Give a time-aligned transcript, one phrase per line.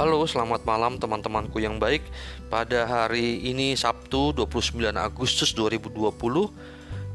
[0.00, 2.00] Halo, selamat malam teman-temanku yang baik.
[2.48, 6.08] Pada hari ini Sabtu 29 Agustus 2020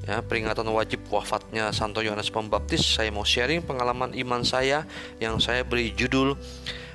[0.06, 4.86] ya, peringatan wajib wafatnya Santo Yohanes Pembaptis, saya mau sharing pengalaman iman saya
[5.18, 6.38] yang saya beri judul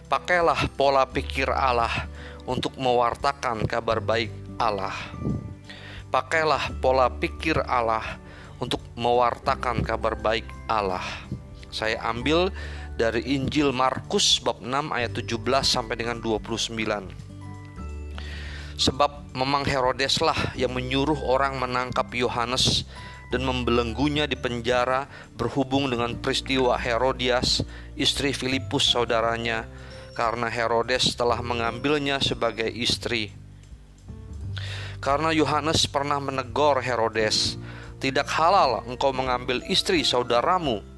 [0.07, 2.07] Pakailah pola pikir Allah
[2.47, 4.31] untuk mewartakan kabar baik
[4.63, 4.95] Allah.
[6.15, 8.15] Pakailah pola pikir Allah
[8.63, 11.03] untuk mewartakan kabar baik Allah.
[11.75, 12.55] Saya ambil
[13.01, 16.77] dari Injil Markus bab 6 ayat 17 sampai dengan 29.
[18.77, 22.85] Sebab memang Herodeslah yang menyuruh orang menangkap Yohanes
[23.33, 27.65] dan membelenggunya di penjara berhubung dengan peristiwa Herodias,
[27.97, 29.65] istri Filipus saudaranya,
[30.13, 33.33] karena Herodes telah mengambilnya sebagai istri.
[35.01, 37.57] Karena Yohanes pernah menegur Herodes,
[37.97, 40.90] "Tidak halal engkau mengambil istri saudaramu."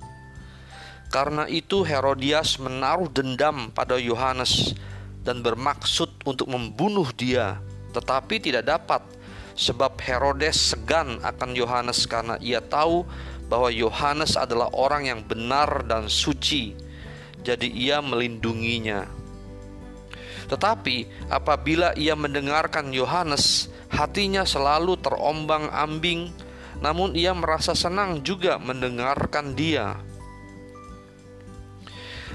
[1.13, 4.73] Karena itu Herodias menaruh dendam pada Yohanes
[5.21, 7.61] dan bermaksud untuk membunuh dia,
[7.93, 9.05] tetapi tidak dapat
[9.53, 13.05] sebab Herodes segan akan Yohanes karena ia tahu
[13.53, 16.73] bahwa Yohanes adalah orang yang benar dan suci.
[17.45, 19.05] Jadi ia melindunginya.
[20.49, 26.33] Tetapi apabila ia mendengarkan Yohanes, hatinya selalu terombang-ambing,
[26.81, 30.01] namun ia merasa senang juga mendengarkan dia.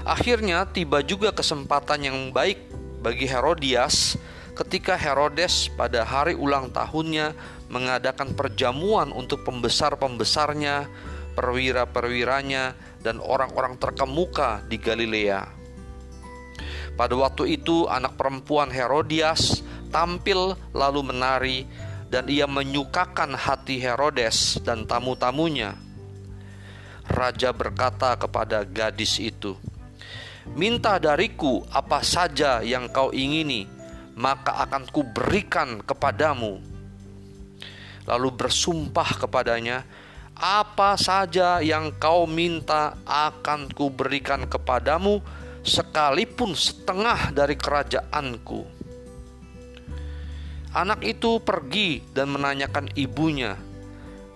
[0.08, 2.72] Akhirnya tiba juga kesempatan yang baik
[3.04, 4.16] bagi Herodias
[4.56, 7.36] ketika Herodes pada hari ulang tahunnya
[7.68, 10.88] mengadakan perjamuan untuk pembesar-pembesarnya,
[11.36, 12.72] perwira-perwiranya,
[13.04, 15.44] dan orang-orang terkemuka di Galilea.
[16.96, 19.60] Pada waktu itu, anak perempuan Herodias
[19.92, 21.58] tampil lalu menari,
[22.08, 25.76] dan ia menyukakan hati Herodes dan tamu-tamunya.
[27.04, 29.54] Raja berkata kepada gadis itu,
[30.56, 33.68] Minta dariku apa saja yang kau ingini,
[34.16, 36.58] maka akan kuberikan kepadamu.
[38.08, 39.84] Lalu bersumpah kepadanya,
[40.38, 45.18] apa saja yang kau minta akan kuberikan kepadamu,
[45.66, 48.62] sekalipun setengah dari kerajaanku.
[50.72, 53.58] Anak itu pergi dan menanyakan ibunya,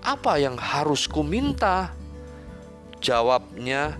[0.03, 1.95] "Apa yang harus ku minta?"
[2.99, 3.99] Jawabnya,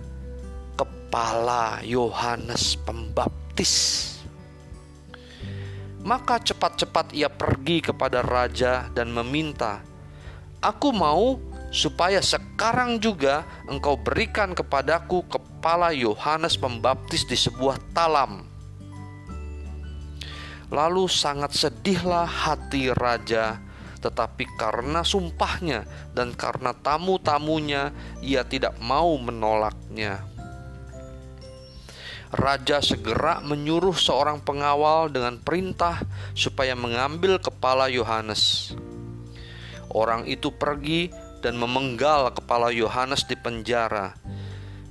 [1.13, 3.73] kepala Yohanes Pembaptis.
[6.01, 9.85] Maka cepat-cepat ia pergi kepada raja dan meminta,
[10.57, 11.37] "Aku mau
[11.69, 18.49] supaya sekarang juga engkau berikan kepadaku kepala Yohanes Pembaptis di sebuah talam."
[20.73, 23.61] Lalu sangat sedihlah hati raja,
[24.01, 25.85] tetapi karena sumpahnya
[26.17, 27.93] dan karena tamu-tamunya,
[28.25, 30.32] ia tidak mau menolaknya
[32.33, 36.01] raja segera menyuruh seorang pengawal dengan perintah
[36.33, 38.73] supaya mengambil kepala Yohanes.
[39.93, 41.13] Orang itu pergi
[41.45, 44.17] dan memenggal kepala Yohanes di penjara.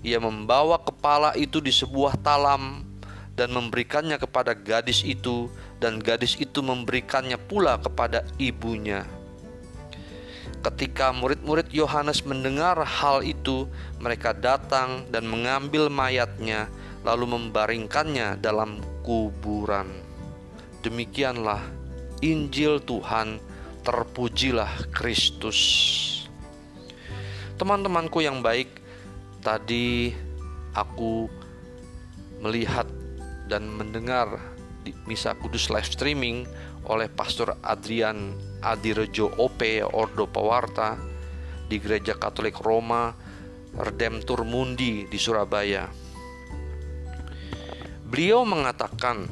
[0.07, 2.87] Ia membawa kepala itu di sebuah talam
[3.35, 5.51] dan memberikannya kepada gadis itu,
[5.83, 9.03] dan gadis itu memberikannya pula kepada ibunya.
[10.63, 13.67] Ketika murid-murid Yohanes mendengar hal itu,
[13.99, 16.71] mereka datang dan mengambil mayatnya
[17.03, 19.91] lalu membaringkannya dalam kuburan.
[20.83, 21.63] Demikianlah
[22.23, 23.43] Injil Tuhan,
[23.83, 25.59] terpujilah Kristus.
[27.59, 28.71] Teman-temanku yang baik,
[29.43, 30.15] tadi
[30.75, 31.27] aku
[32.43, 32.87] melihat
[33.47, 34.39] dan mendengar
[34.83, 36.47] di Misa Kudus live streaming
[36.91, 39.63] oleh Pastor Adrian Adirejo OP
[39.95, 40.99] Ordo Pawarta
[41.71, 43.15] di Gereja Katolik Roma
[43.79, 45.87] Redemptor Mundi di Surabaya
[48.13, 49.25] beliau mengatakan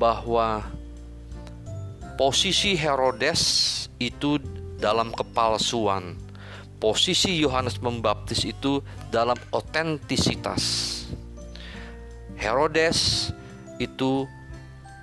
[0.00, 0.64] bahwa
[2.16, 4.40] posisi Herodes itu
[4.80, 6.16] dalam kepalsuan,
[6.80, 8.80] posisi Yohanes Pembaptis itu
[9.12, 10.64] dalam otentisitas.
[12.40, 13.28] Herodes
[13.76, 14.24] itu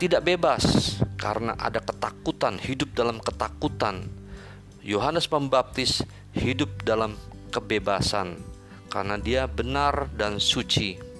[0.01, 4.09] tidak bebas karena ada ketakutan, hidup dalam ketakutan.
[4.81, 6.01] Yohanes Pembaptis
[6.33, 7.13] hidup dalam
[7.53, 8.41] kebebasan
[8.89, 11.14] karena dia benar dan suci.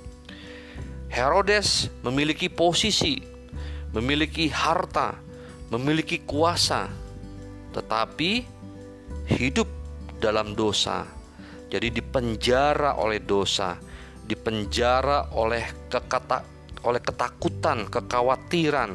[1.16, 3.24] Herodes memiliki posisi,
[3.96, 5.16] memiliki harta,
[5.72, 6.92] memiliki kuasa,
[7.72, 8.44] tetapi
[9.32, 9.64] hidup
[10.20, 11.08] dalam dosa.
[11.72, 13.80] Jadi dipenjara oleh dosa,
[14.28, 16.44] dipenjara oleh kekata,
[16.84, 18.92] oleh ketakutan, kekhawatiran.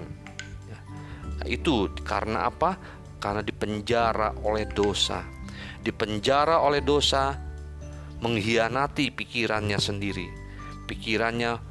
[1.41, 2.77] Nah, itu karena apa?
[3.17, 5.25] Karena dipenjara oleh dosa.
[5.81, 7.33] Dipenjara oleh dosa
[8.21, 10.29] mengkhianati pikirannya sendiri.
[10.85, 11.70] Pikirannya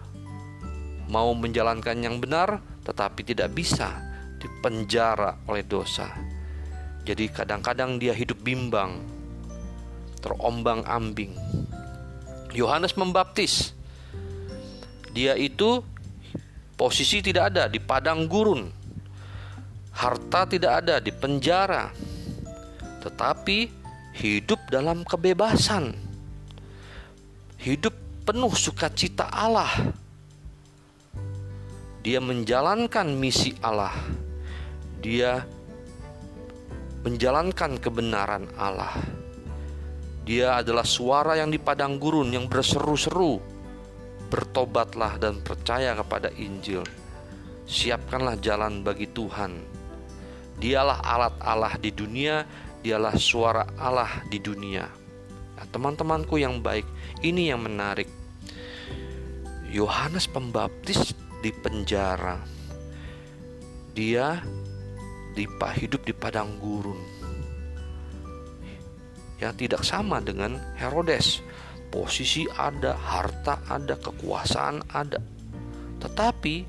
[1.09, 3.97] mau menjalankan yang benar tetapi tidak bisa
[4.39, 6.07] dipenjara oleh dosa.
[7.03, 9.01] Jadi kadang-kadang dia hidup bimbang,
[10.21, 11.33] terombang-ambing.
[12.53, 13.73] Yohanes membaptis.
[15.09, 15.81] Dia itu
[16.77, 18.69] posisi tidak ada di padang gurun.
[19.93, 21.89] Harta tidak ada di penjara.
[23.01, 23.57] Tetapi
[24.21, 25.97] hidup dalam kebebasan.
[27.59, 27.91] Hidup
[28.23, 29.91] penuh sukacita Allah
[32.09, 33.93] dia menjalankan misi Allah.
[34.97, 35.45] Dia
[37.05, 38.97] menjalankan kebenaran Allah.
[40.25, 43.37] Dia adalah suara yang di padang gurun yang berseru-seru.
[44.25, 46.81] Bertobatlah dan percaya kepada Injil.
[47.69, 49.61] Siapkanlah jalan bagi Tuhan.
[50.57, 52.41] Dialah alat Allah di dunia,
[52.81, 54.89] dialah suara Allah di dunia.
[55.61, 56.89] Nah, teman-temanku yang baik,
[57.21, 58.09] ini yang menarik.
[59.69, 62.39] Yohanes Pembaptis di penjara.
[63.95, 64.39] Dia
[65.35, 66.99] dipa hidup di padang gurun.
[69.39, 71.39] Ya tidak sama dengan Herodes.
[71.89, 75.17] Posisi ada, harta ada, kekuasaan ada.
[75.97, 76.67] Tetapi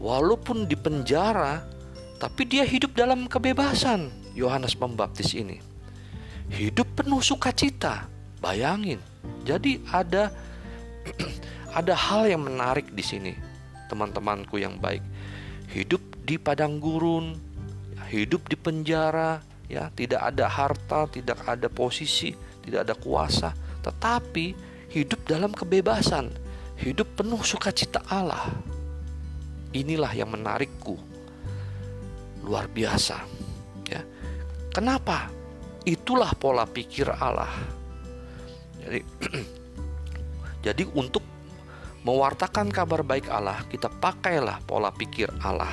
[0.00, 1.62] walaupun di penjara,
[2.18, 4.10] tapi dia hidup dalam kebebasan.
[4.34, 5.70] Yohanes Pembaptis ini
[6.50, 8.10] hidup penuh sukacita.
[8.42, 8.98] Bayangin.
[9.46, 10.32] Jadi ada
[11.78, 13.49] ada hal yang menarik di sini
[13.90, 15.02] teman-temanku yang baik.
[15.74, 17.34] Hidup di padang gurun,
[18.06, 22.30] hidup di penjara, ya, tidak ada harta, tidak ada posisi,
[22.62, 23.50] tidak ada kuasa,
[23.82, 24.54] tetapi
[24.90, 26.30] hidup dalam kebebasan,
[26.78, 28.50] hidup penuh sukacita Allah.
[29.70, 30.98] Inilah yang menarikku.
[32.42, 33.22] Luar biasa.
[33.86, 34.02] Ya.
[34.74, 35.30] Kenapa?
[35.86, 37.50] Itulah pola pikir Allah.
[38.82, 39.00] Jadi
[40.66, 41.19] jadi untuk
[42.04, 45.72] mewartakan kabar baik Allah, kita pakailah pola pikir Allah.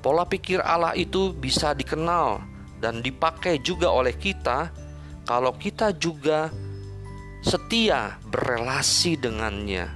[0.00, 2.40] Pola pikir Allah itu bisa dikenal
[2.78, 4.70] dan dipakai juga oleh kita
[5.28, 6.48] kalau kita juga
[7.44, 9.92] setia berelasi dengannya,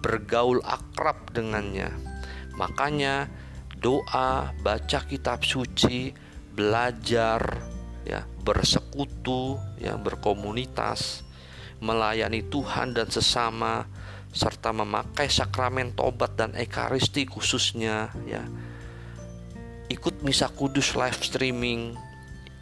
[0.00, 1.92] bergaul akrab dengannya.
[2.56, 3.28] Makanya
[3.76, 6.16] doa, baca kitab suci,
[6.56, 7.60] belajar,
[8.08, 11.26] ya, bersekutu, ya, berkomunitas,
[11.82, 13.84] melayani Tuhan dan sesama
[14.32, 18.42] serta memakai sakramen tobat dan ekaristi khususnya ya.
[19.92, 21.92] Ikut misa kudus live streaming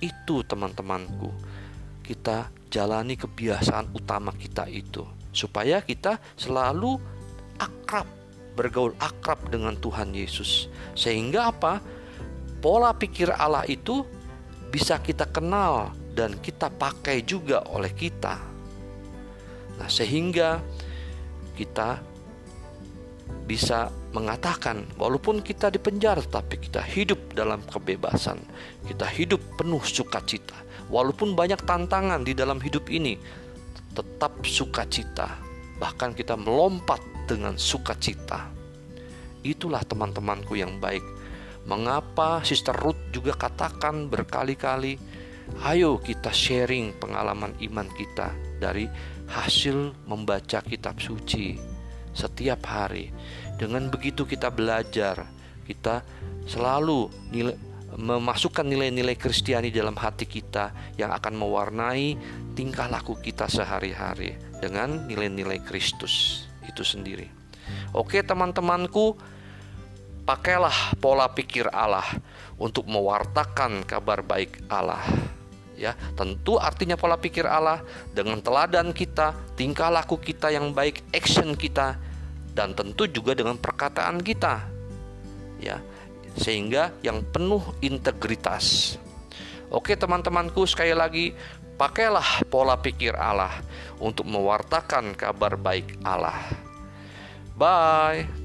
[0.02, 1.30] itu teman-temanku.
[2.02, 6.98] Kita jalani kebiasaan utama kita itu supaya kita selalu
[7.54, 8.06] akrab
[8.58, 10.66] bergaul akrab dengan Tuhan Yesus.
[10.98, 11.78] Sehingga apa?
[12.60, 14.04] Pola pikir Allah itu
[14.68, 18.36] bisa kita kenal dan kita pakai juga oleh kita.
[19.80, 20.60] Nah sehingga
[21.60, 22.00] kita
[23.44, 28.40] bisa mengatakan walaupun kita di penjara tapi kita hidup dalam kebebasan.
[28.88, 30.56] Kita hidup penuh sukacita.
[30.88, 33.20] Walaupun banyak tantangan di dalam hidup ini
[33.92, 35.36] tetap sukacita.
[35.76, 38.48] Bahkan kita melompat dengan sukacita.
[39.44, 41.04] Itulah teman-temanku yang baik.
[41.68, 44.96] Mengapa Sister Ruth juga katakan berkali-kali
[45.66, 48.30] ayo kita sharing pengalaman iman kita
[48.62, 48.86] dari
[49.30, 51.54] hasil membaca kitab suci
[52.10, 53.14] setiap hari.
[53.54, 55.30] Dengan begitu kita belajar,
[55.64, 56.02] kita
[56.50, 57.54] selalu nilai,
[57.94, 62.18] memasukkan nilai-nilai Kristiani dalam hati kita yang akan mewarnai
[62.58, 67.30] tingkah laku kita sehari-hari dengan nilai-nilai Kristus itu sendiri.
[67.94, 69.14] Oke, teman-temanku,
[70.26, 72.06] pakailah pola pikir Allah
[72.58, 75.29] untuk mewartakan kabar baik Allah
[75.80, 75.96] ya.
[76.12, 77.80] Tentu artinya pola pikir Allah
[78.12, 81.96] dengan teladan kita tingkah laku kita yang baik action kita
[82.52, 84.68] dan tentu juga dengan perkataan kita
[85.64, 85.80] ya.
[86.36, 89.00] Sehingga yang penuh integritas.
[89.72, 91.32] Oke teman-temanku sekali lagi
[91.80, 93.56] pakailah pola pikir Allah
[93.96, 96.38] untuk mewartakan kabar baik Allah.
[97.56, 98.39] Bye